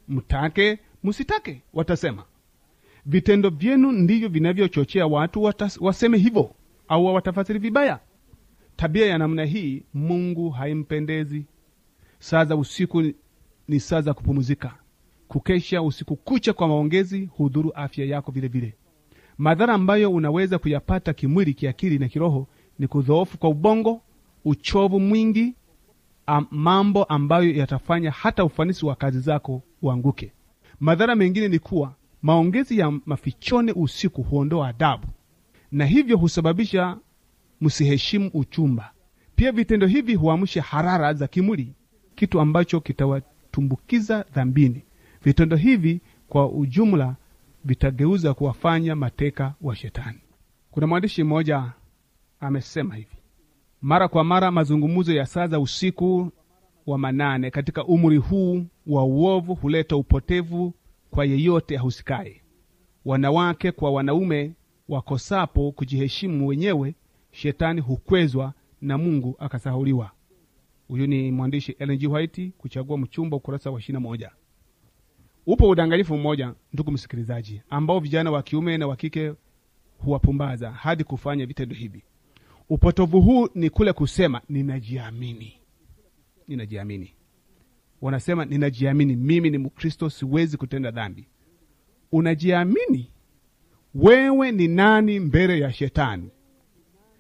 Mtake 0.09 0.79
msitake 1.05 1.63
watasema. 1.75 2.25
Vitendo 3.07 3.51
vyenu 3.51 3.93
ndivyo 3.93 4.29
vinavyochochea 4.29 5.07
watu 5.07 5.43
watas, 5.43 5.81
waseme 5.81 6.19
hivyo 6.19 6.55
au 6.89 7.07
wawatafasiri 7.07 7.59
vibaya. 7.59 8.01
Tabia 8.77 9.07
ya 9.07 9.19
namna 9.19 9.45
hii 9.45 9.83
mungu 9.95 10.51
haimpendezi. 10.51 11.45
Saa 12.19 12.45
za 12.45 12.57
usiku 12.57 13.03
ni 13.69 13.81
saa 13.81 14.01
za 14.01 14.15
kupumzika. 14.15 14.75
Kukesha 15.29 15.83
usiku 15.83 16.17
kucha 16.17 16.53
kwa 16.53 16.69
maongezi 16.69 17.25
hudhuru 17.25 17.73
afya 17.75 18.05
yako 18.07 18.33
vile 18.33 18.49
vile. 18.49 18.75
Madhara 19.39 19.75
ambayo 19.75 20.11
unaweza 20.13 20.59
kuyapata 20.59 21.13
kimwili 21.13 21.55
kiakili 21.55 21.99
na 21.99 22.09
kiroho 22.09 22.47
ni 22.79 22.87
kudhoofu 22.87 23.39
kwa 23.39 23.49
ubongo 23.51 24.03
uchovu 24.49 25.01
mwingi 25.01 25.55
am, 26.27 26.47
mambo 26.51 27.05
ambayo 27.05 27.51
yatafanya 27.55 28.11
hata 28.11 28.45
ufanisi 28.45 28.87
wa 28.87 28.95
kazi 28.97 29.21
zako 29.21 29.63
uanguke. 29.83 30.33
Madhara 30.81 31.15
mengine 31.15 31.49
ni 31.49 31.59
kuwa 31.59 31.95
maongezi 32.23 32.79
ya 32.79 32.91
mafichoni 33.07 33.73
usiku 33.73 34.23
huondoa 34.23 34.69
adabu 34.69 35.07
na 35.73 35.87
hivyo 35.87 36.17
husababisha 36.17 36.97
msiheshimu 37.61 38.31
uchumba. 38.35 38.93
Pia 39.37 39.53
vitendo 39.53 39.87
hivi 39.87 40.15
huamsha 40.15 40.63
harara 40.63 41.15
za 41.15 41.27
kimwili 41.27 41.73
kitu 42.15 42.41
ambacho 42.41 42.81
kitawatumbukiza 42.81 44.25
dhambini. 44.35 44.83
Vitendo 45.25 45.57
hivi 45.57 46.01
kwa 46.29 46.51
ujumla 46.53 47.17
vitageuza 47.65 48.35
kuwafanya 48.35 48.97
mateka 48.97 49.55
wa 49.61 49.77
shetani. 49.77 50.19
Kuna 50.71 50.87
mwandishi 50.87 51.25
mmoja 51.25 51.73
amesema 52.41 52.95
hivi 52.95 53.18
mara 53.83 54.09
kwa 54.09 54.25
mara 54.25 54.51
mazungumzo 54.51 55.13
ya 55.15 55.27
saa 55.27 55.47
za 55.47 55.61
usiku 55.61 56.31
wa 56.87 56.99
manane 56.99 57.51
katika 57.51 57.85
umri 57.85 58.17
huu 58.17 58.65
wa 58.87 59.05
uovu 59.05 59.55
huleta 59.55 59.97
upotevu 59.97 60.75
kwa 61.11 61.25
yeyote 61.25 61.79
ahusikaye. 61.79 62.43
Wanawake 63.05 63.73
kwa 63.73 63.91
wanaume 63.91 64.53
wakosapo 64.89 65.73
kujiheshimu 65.73 66.47
wenyewe 66.49 66.95
shetani 67.31 67.81
hukwezwa 67.81 68.53
na 68.81 68.99
mungu 68.99 69.37
akasahuliwa 69.39 70.11
huyu 70.89 71.07
ni 71.07 71.33
mwandishi 71.33 71.73
Ellen 71.73 71.99
G. 71.99 72.07
White 72.07 72.53
kuchagua 72.59 72.99
mchumba 72.99 73.37
ukurasa 73.37 73.71
wa 73.71 73.79
ishirina 73.81 74.01
moja. 74.01 74.31
Upo 75.47 75.69
udanganyifu 75.69 76.17
mmoja 76.17 76.55
ndugu 76.73 76.91
msikilizaji 76.93 77.63
ambao 77.71 78.01
vijana 78.01 78.31
wa 78.31 78.43
kiume 78.43 78.79
na 78.79 78.87
wa 78.87 78.97
kike 78.97 79.33
huwapumbaza 79.99 80.71
hadi 80.71 81.05
kufanya 81.05 81.47
vitendo 81.47 81.75
hivi 81.75 82.03
upotovu 82.71 83.21
huu 83.21 83.49
ni 83.55 83.71
kule 83.71 83.93
kusema 83.93 84.41
ninajiamini. 84.49 85.55
Ninajiamini. 86.49 87.15
Wanasema 88.01 88.45
ninajiamini 88.45 89.17
mimi 89.17 89.51
ni 89.51 89.59
mkristo 89.59 90.11
siwezi 90.11 90.57
kutenda 90.57 90.91
dhambi. 90.91 91.29
Unajiamini? 92.13 93.11
Wewe 93.95 94.53
ni 94.53 94.69
nani 94.69 95.21
mbele 95.21 95.61
ya 95.61 95.73
shetani? 95.73 96.31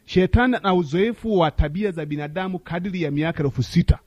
Shetani 0.04 0.56
ana 0.56 0.74
uzoefu 0.74 1.38
wa 1.38 1.50
tabia 1.50 1.90
za 1.90 2.06
binadamu 2.06 2.58
kadiri 2.58 3.02
ya 3.02 3.10
miaka 3.10 3.44
elfu 3.44 3.62
sita. 3.62 3.98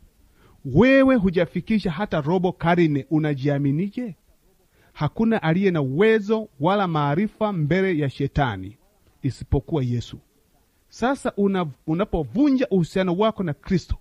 Wewe 0.66 1.16
hujafikisha 1.16 1.92
hata 1.92 2.22
robo 2.22 2.52
karne. 2.52 3.06
Unajiaminije? 3.10 4.16
Hakuna 4.94 5.44
aliye 5.44 5.72
na 5.72 5.82
uwezo 5.82 6.50
wala 6.60 6.88
maarifa 6.88 7.54
mbele 7.54 7.98
ya 7.98 8.10
shetani 8.10 8.78
isipokuwa 9.22 9.84
yesu 9.84 10.20
sasa 10.92 11.34
una, 11.38 11.66
unapovunja 11.88 12.68
uhusiano 12.70 13.14
wako 13.16 13.44
na 13.44 13.54
kristo 13.54 13.96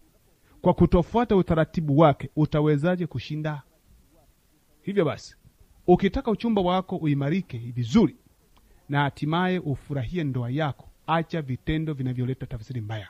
kwa 0.61 0.75
kutofuata 0.75 1.37
utaratibu 1.37 1.99
wake 1.99 2.31
utawezaje 2.37 3.07
kushinda? 3.07 3.63
Hivyo 4.83 5.05
basi 5.05 5.37
ukitaka 5.87 6.31
uchumba 6.31 6.63
wako 6.63 6.97
uimarike 6.97 7.59
vizuri 7.59 8.17
na 8.89 9.03
hatimaye 9.03 9.59
ufurahie 9.59 10.25
ndoa 10.25 10.51
yako 10.51 10.89
acha 11.07 11.43
vitendo 11.43 11.95
vinavyoleta 11.95 12.47
tafsiri 12.47 12.81
mbaya. 12.81 13.09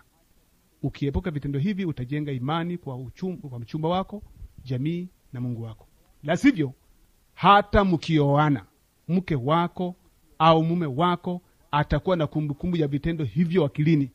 Ukiepuka 0.83 1.31
vitendo 1.31 1.59
hivi 1.59 1.85
utajenga 1.85 2.33
imani 2.33 2.79
kwa, 2.79 2.97
uchumba, 2.97 3.49
kwa 3.49 3.59
mchumba 3.59 3.88
wako 3.88 4.23
jamii 4.64 5.09
na 5.33 5.40
mungu 5.40 5.62
wako. 5.62 5.87
La 6.23 6.37
sivyo 6.37 6.73
hata 7.35 7.85
mkioana 7.85 8.66
mke 9.09 9.35
wako 9.37 9.97
au 10.38 10.64
mume 10.64 10.87
wako 10.87 11.43
atakuwa 11.70 12.16
na 12.16 12.26
kumbukumbu 12.26 12.76
ya 12.76 12.88
vitendo 12.88 13.24
hivyo 13.24 13.64
akilini 13.64 14.11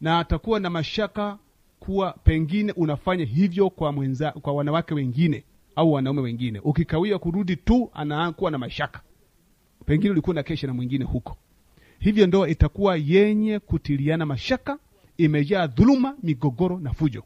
na 0.00 0.18
atakuwa 0.18 0.60
na 0.60 0.70
mashaka 0.70 1.38
kuwa 1.80 2.12
pengine 2.12 2.72
unafanya 2.72 3.24
hivyo 3.24 3.70
kwa 3.70 3.92
mwenza, 3.92 4.32
kwa 4.32 4.52
wanawake 4.52 4.94
wengine 4.94 5.44
au 5.76 5.92
wanaume 5.92 6.20
wengine. 6.20 6.58
Ukikawia 6.64 7.18
kurudi 7.18 7.56
tu 7.56 7.90
anakuwa 7.94 8.50
na 8.50 8.58
mashaka. 8.58 9.00
Pengine 9.86 10.10
ulikuwa 10.10 10.34
na 10.34 10.42
kesha 10.42 10.66
na 10.66 10.74
mwingine 10.74 11.04
huko. 11.04 11.36
Hivyo 11.98 12.26
ndoa 12.26 12.48
itakuwa 12.48 12.96
yenye 12.96 13.58
kutiliana 13.58 14.26
mashaka 14.26 14.78
imejaa 15.16 15.66
dhuluma 15.66 16.16
migogoro 16.22 16.78
na 16.78 16.92
fujo. 16.92 17.24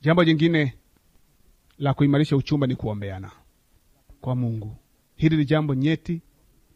Jambo 0.00 0.24
jingine 0.24 0.74
la 1.78 1.94
kuimarisha 1.94 2.36
uchumba 2.36 2.66
ni 2.66 2.76
kuombeana 2.76 3.30
kwa 4.20 4.36
mungu. 4.36 4.76
Hili 5.16 5.36
ni 5.36 5.44
jambo 5.44 5.74
nyeti 5.74 6.20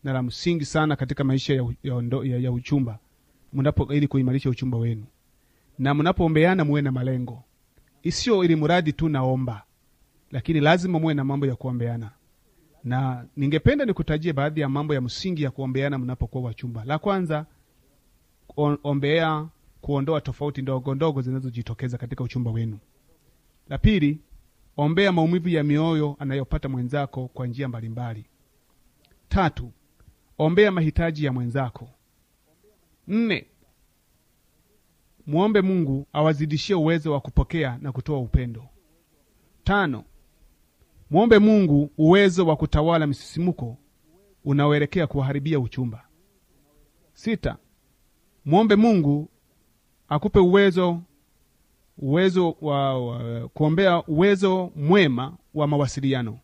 na 0.05 0.13
la 0.13 0.23
msingi 0.23 0.65
sana 0.65 0.97
katika 0.97 1.25
maisha 1.25 1.55
ya, 1.55 1.63
ya, 1.83 2.03
ya, 2.25 2.39
ya 2.39 2.53
uchumba. 2.53 2.99
Mnapo 3.53 3.93
ili 3.95 4.09
kuimarisha 4.09 4.51
uchumba 4.51 4.79
wenu. 4.79 5.05
Na 5.79 5.95
mnapoombeana 5.95 6.65
muwe 6.65 6.83
na 6.83 6.93
malengo. 6.93 7.45
Isiyo 8.03 8.45
ili 8.45 8.57
mradi 8.57 8.93
tu 8.93 9.09
naomba. 9.09 9.63
Lakini 10.31 10.61
lazima 10.61 10.99
muwe 10.99 11.15
na 11.15 11.25
mambo 11.25 11.47
ya 11.47 11.57
kuombeana. 11.57 12.11
Na 12.85 13.27
ningependa 13.37 13.85
nikutajie 13.85 14.33
baadhi 14.33 14.61
ya 14.61 14.69
mambo 14.69 14.95
ya 14.95 15.01
msingi 15.01 15.43
ya 15.43 15.51
kuombeana 15.51 15.99
mnapokuwa 15.99 16.45
wachumba. 16.45 16.85
La 16.85 16.99
kwanza 16.99 17.47
ombea 18.85 19.47
kuondoa 19.81 20.21
tofauti 20.21 20.63
ndogo 20.63 20.95
ndogo 20.95 21.23
zinazojitokeza 21.23 21.99
katika 21.99 22.25
uchumba 22.25 22.51
wenu. 22.51 22.79
La 23.69 23.79
pili 23.79 24.21
ombea 24.77 25.13
maumivu 25.13 25.49
ya 25.49 25.63
mioyo 25.65 26.17
anayopata 26.19 26.69
mwenzako 26.69 27.29
kwa 27.29 27.47
njia 27.47 27.69
mbalimbali. 27.69 28.25
Tatu 29.29 29.73
ombea 30.43 30.71
mahitaji 30.73 31.25
ya 31.25 31.33
mwenzako. 31.33 31.89
Nne. 33.09 33.47
Mwombe 35.27 35.61
mungu 35.63 36.07
awazidishie 36.13 36.77
uwezo 36.77 37.13
wa 37.13 37.21
kupokea 37.21 37.79
na 37.81 37.93
kutoa 37.93 38.19
upendo. 38.19 38.69
Tano. 39.65 40.05
Mwombe 41.11 41.39
mungu 41.39 41.91
uwezo 41.99 42.47
wa 42.47 42.57
kutawala 42.57 43.07
misisimuko 43.07 43.77
unaoelekea 44.45 45.07
kuwaharibia 45.07 45.61
uchumba. 45.61 46.05
Sita. 47.15 47.57
Mwombe 48.45 48.77
mungu 48.77 49.29
akupe 50.09 50.39
uwezo 50.39 51.01
uwezo 51.99 52.57
wa, 52.61 53.07
wa 53.07 53.49
kuombea 53.49 54.03
uwezo 54.07 54.73
mwema 54.77 55.37
wa 55.55 55.67
mawasiliano. 55.67 56.39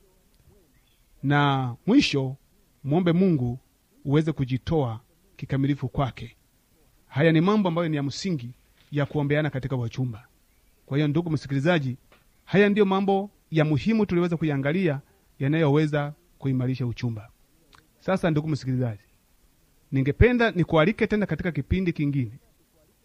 Na 1.22 1.74
mwisho 1.87 2.37
muombe 2.84 3.12
mungu 3.12 3.58
uweze 4.04 4.32
kujitoa 4.32 5.00
kikamilifu 5.37 5.88
kwake. 5.88 6.37
Haya 7.06 7.32
ni 7.32 7.40
mambo 7.40 7.68
ambayo 7.68 7.88
ni 7.88 7.96
ya 7.96 8.02
msingi 8.02 8.50
ya 8.92 9.06
kuombeana 9.06 9.50
katika 9.50 9.76
wachumba. 9.76 10.26
Kwa 10.87 10.96
hiyo 10.96 11.08
ndugu 11.08 11.30
msikilizaji 11.30 11.96
haya 12.44 12.68
ndiyo 12.68 12.87
mambo 12.87 13.30
ya 13.50 13.64
muhimu 13.64 14.06
tuliweza 14.06 14.37
kuiangalia 14.37 15.00
yanayoweza 15.38 16.12
kuimarisha 16.38 16.87
uchumba. 16.87 17.28
Sasa 18.00 18.30
ndugu 18.30 18.48
msikilizaji 18.48 19.02
ningependa 19.92 20.50
nikualike 20.50 21.06
tena 21.06 21.26
katika 21.26 21.52
kipindi 21.52 21.92
kingine 21.92 22.32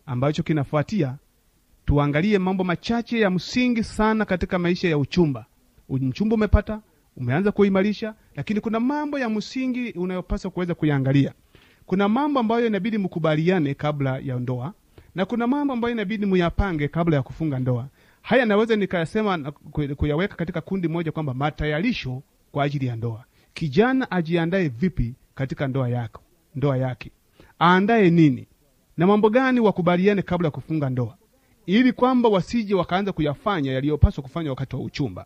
ambacho 0.06 0.44
kinafuatia 0.44 1.18
tuangalie 1.86 2.40
mambo 2.40 2.64
machache 2.64 3.20
ya 3.20 3.30
msingi 3.30 3.84
sana 3.84 4.26
katika 4.26 4.60
maisha 4.60 4.90
ya 4.90 4.98
uchumba. 4.98 5.46
Mchumba 5.90 6.36
umepata 6.36 6.82
umeanza 7.18 7.52
kuimarisha 7.52 8.14
lakini 8.36 8.60
kuna 8.60 8.80
mambo 8.80 9.20
ya 9.20 9.30
msingi 9.30 9.92
unayopaswa 9.92 10.52
kuweza 10.52 10.76
kuyaangalia. 10.76 11.34
Kuna 11.86 12.10
mambo 12.10 12.40
ambayo 12.40 12.68
inabidi 12.68 12.98
mkubaliane 12.98 13.74
kabla 13.74 14.18
ya 14.20 14.40
ndoa 14.40 14.74
na 15.16 15.26
kuna 15.26 15.48
mambo 15.48 15.74
ambayo 15.74 15.94
inabidi 15.94 16.26
muyapange 16.26 16.88
kabla 16.88 17.16
ya 17.16 17.24
kufunga 17.24 17.60
ndoa. 17.60 17.88
Haya 18.22 18.46
naweza 18.46 18.76
nikayasema 18.76 19.52
kuyaweka 19.98 20.36
katika 20.36 20.62
kundi 20.62 20.88
moja 20.88 21.12
kwamba 21.12 21.34
matayarisho 21.34 22.22
kwa 22.52 22.64
ajili 22.64 22.86
ya 22.86 22.96
ndoa. 22.96 23.24
Kijana 23.54 24.12
ajiandae 24.12 24.68
vipi 24.68 25.14
katika 25.36 25.68
ndoa 25.68 25.90
yako 25.90 26.22
ndoa 26.56 26.78
yake? 26.78 27.12
Aandae 27.62 28.10
nini? 28.10 28.48
Na 28.98 29.08
mambo 29.08 29.30
gani 29.30 29.60
wakubaliane 29.60 30.22
kabla 30.22 30.48
ya 30.48 30.52
kufunga 30.52 30.90
ndoa? 30.90 31.18
Ili 31.66 31.94
kwamba 31.94 32.30
wasije 32.30 32.76
wakaanza 32.76 33.12
kuyafanya 33.12 33.72
yaliyopaswa 33.72 34.24
kufanya 34.24 34.50
wakati 34.50 34.76
wa 34.76 34.82
uchumba 34.82 35.26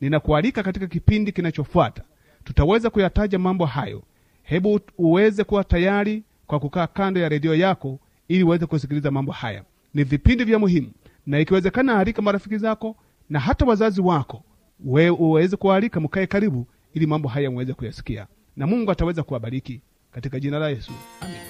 ninakualika 0.00 0.62
katika 0.62 0.86
kipindi 0.86 1.32
kinachofuata. 1.32 2.02
Tutaweza 2.44 2.90
kuyataja 2.90 3.38
mambo 3.38 3.66
hayo. 3.66 4.02
Hebu 4.42 4.80
uweze 4.98 5.44
kuwa 5.44 5.64
tayari 5.64 6.22
kwa 6.46 6.60
kukaa 6.60 6.86
kando 6.86 7.20
ya 7.20 7.28
redio 7.28 7.54
yako 7.54 7.98
ili 8.28 8.44
uweze 8.44 8.66
kusikiliza 8.66 9.10
mambo 9.10 9.32
haya. 9.32 9.64
Ni 9.94 10.04
vipindi 10.04 10.44
vya 10.44 10.58
muhimu 10.58 10.90
na 11.26 11.38
ikiwezekana 11.40 11.98
alika 11.98 12.22
marafiki 12.22 12.58
zako 12.58 12.96
na 13.30 13.40
hata 13.40 13.64
wazazi 13.64 14.00
wako 14.00 14.42
we 14.84 15.10
uweze 15.10 15.56
kualika 15.56 16.00
mkae 16.00 16.26
karibu 16.26 16.66
ili 16.94 17.06
mambo 17.06 17.28
haya 17.28 17.50
muweze 17.50 17.72
kuyasikia. 17.72 18.26
Na 18.56 18.66
mungu 18.66 18.90
ataweza 18.90 19.22
kuwabariki 19.22 19.80
katika 20.12 20.40
jina 20.40 20.58
la 20.58 20.68
yesu. 20.68 20.92
Amen. 21.20 21.40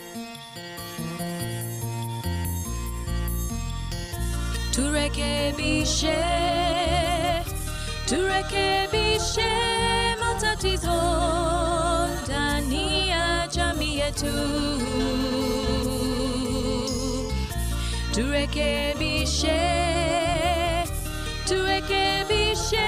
Turekebishe 4.70 6.16
turekebishe 8.07 9.51
matatizo 10.21 11.01
ndani 12.25 13.09
ya 13.09 13.49
jamii 13.53 13.99
yetu. 13.99 14.33
Turekebishe 18.14 19.61
turekebishe 21.49 22.87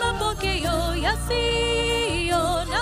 mapokeo 0.00 0.96
yasiyo 0.96 2.64
na 2.64 2.80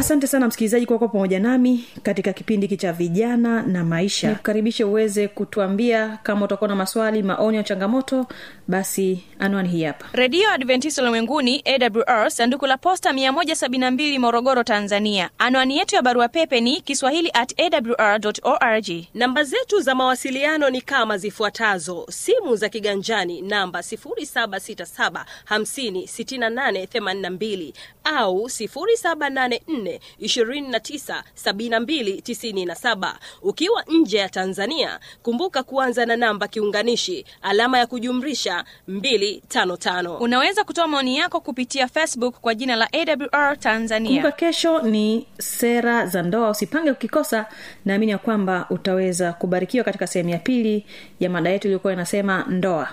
asante 0.00 0.26
sana 0.26 0.46
msikilizaji 0.48 0.86
kwa 0.86 0.98
kuwa 0.98 1.10
pamoja 1.10 1.40
nami 1.40 1.84
katika 2.02 2.32
kipindi 2.32 2.66
hiki 2.66 2.76
cha 2.76 2.92
vijana 2.92 3.62
na 3.62 3.84
maisha. 3.84 4.28
Nikukaribishe 4.28 4.84
uweze 4.84 5.28
kutuambia 5.28 6.18
kama 6.22 6.44
utakuwa 6.44 6.68
na 6.68 6.76
maswali 6.76 7.22
maoni 7.22 7.56
ya 7.56 7.62
changamoto 7.62 8.26
basi 8.68 9.24
anwani 9.38 9.68
hii 9.68 9.84
hapa. 9.84 10.06
Redio 10.12 10.50
adventist 10.50 10.98
ulimwenguni 10.98 11.64
awr 11.66 12.30
sanduku 12.30 12.66
la 12.66 12.76
posta 12.76 13.12
172 13.12 14.18
morogoro 14.18 14.62
tanzania. 14.64 15.30
Anwani 15.38 15.78
yetu 15.78 15.94
ya 15.96 16.02
barua 16.02 16.28
pepe 16.28 16.60
ni 16.60 16.80
kiswahili 16.80 17.30
at 17.34 17.60
awr 17.60 18.20
org. 18.42 18.86
Namba 19.14 19.44
zetu 19.44 19.80
za 19.80 19.94
mawasiliano 19.94 20.70
ni 20.70 20.80
kama 20.80 21.18
zifuatazo. 21.18 22.06
Simu 22.10 22.56
za 22.56 22.68
kiganjani 22.68 23.42
namba 23.42 23.80
767 23.80 25.24
56882 25.50 27.72
au 28.04 28.44
784 28.44 29.89
nne 29.90 30.00
ishirini 30.18 30.68
na 30.68 30.80
tisa 30.80 31.24
sabini 31.34 31.70
na 31.70 31.80
mbili 31.80 32.22
tisini 32.22 32.64
na 32.64 32.74
saba. 32.74 33.18
Ukiwa 33.42 33.84
nje 33.88 34.18
ya 34.18 34.28
Tanzania, 34.28 35.00
kumbuka 35.22 35.62
kuanza 35.62 36.06
na 36.06 36.16
namba 36.16 36.48
kiunganishi 36.48 37.24
alama 37.42 37.78
ya 37.78 37.86
kujumlisha 37.86 38.64
255. 38.88 40.16
Unaweza 40.22 40.64
kutoa 40.64 40.86
maoni 40.88 41.16
yako 41.18 41.40
kupitia 41.40 41.88
Facebook 41.88 42.34
kwa 42.40 42.54
jina 42.54 42.76
la 42.76 42.88
AWR 42.92 43.58
Tanzania. 43.58 44.10
kumbuka 44.10 44.32
kesho 44.32 44.82
ni 44.82 45.26
sera 45.38 46.06
za 46.06 46.22
ndoa 46.22 46.50
usipange 46.50 46.90
ukikosa 46.90 47.46
naamini 47.84 48.12
ya 48.12 48.18
kwamba 48.18 48.66
utaweza 48.70 49.32
kubarikiwa 49.32 49.84
katika 49.84 50.06
sehemu 50.06 50.30
ya 50.30 50.38
pili 50.38 50.86
ya 51.20 51.30
mada 51.30 51.50
yetu 51.50 51.66
iliyokuwa 51.68 51.92
inasema 51.92 52.44
ndoa 52.48 52.88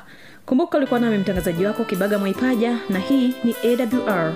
kumbuka 0.46 0.78
ulikuwa 0.78 1.00
nami 1.00 1.18
mtangazaji 1.18 1.66
wako 1.66 1.84
kibaga 1.84 2.20
mwaipaja 2.20 2.78
na 2.90 3.00
hii 3.00 3.34
ni 3.44 3.56
awr 3.64 4.34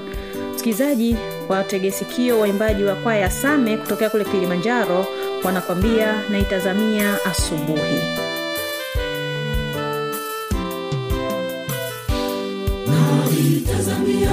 msikilizaji 0.54 1.16
wategesikio 1.58 2.40
waimbaji 2.40 2.84
wa 2.84 2.96
kwaya 2.96 3.30
same 3.32 3.78
kutokea 3.78 4.10
kule 4.10 4.26
kilimanjaro 4.26 5.06
wanakwambia 5.44 6.22
naitazamia 6.30 7.26
asubuhi. 7.26 8.00
Naitazamia 12.88 14.32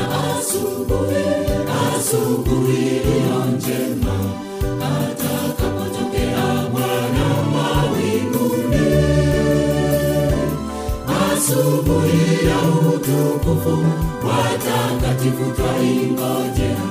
ya 12.47 12.59
utukufu, 12.89 13.85
watakatifu 14.27 15.53
twaingojea. 15.57 16.88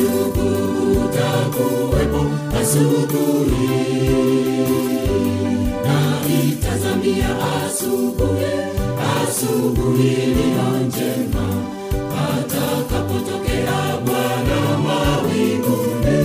Ndugu, 0.00 0.48
utakuwepo 1.04 2.20
asubuhi? 2.60 3.68
Naitazamia 5.86 7.28
asubuhi, 7.64 8.52
asubuhi 9.22 10.08
iliyo 10.08 10.68
njema, 10.86 11.46
atakapotokea 12.28 13.80
Bwana 14.06 14.78
mawinguni. 14.78 16.20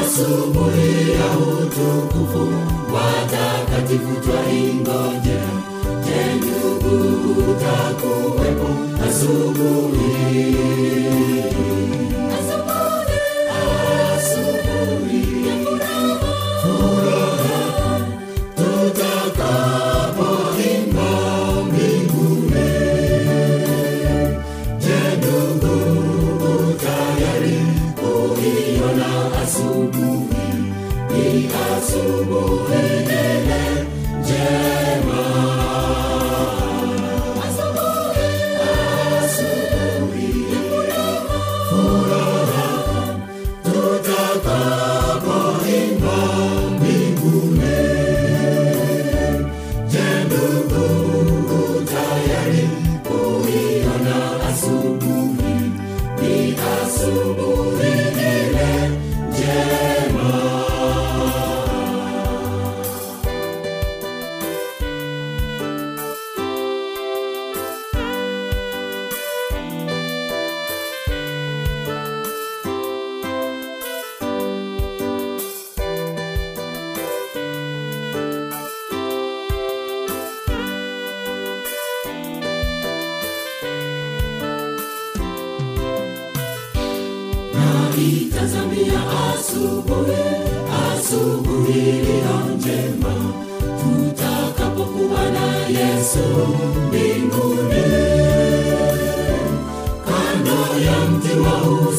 Asubuhi 0.00 1.10
ya 1.10 1.28
utukufu, 1.38 2.48
watakatifu 2.94 4.14
twaingojea. 4.24 5.48
Je, 6.04 6.34
ndugu, 6.36 6.94
utakuwepo? 7.50 8.68
Asubuhi, 9.08 10.56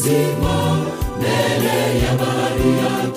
uzima, 0.09 0.77
mbele 1.17 1.99
ya 2.05 2.13
bahari 2.17 2.69
ya 2.81 3.07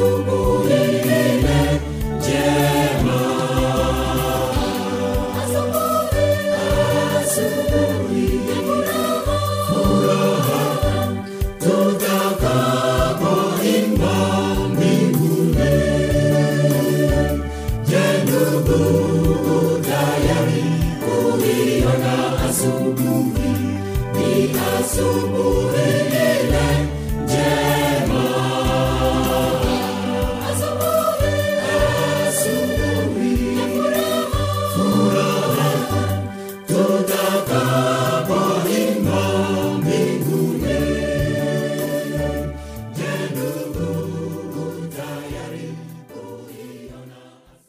Mungu 0.00 0.68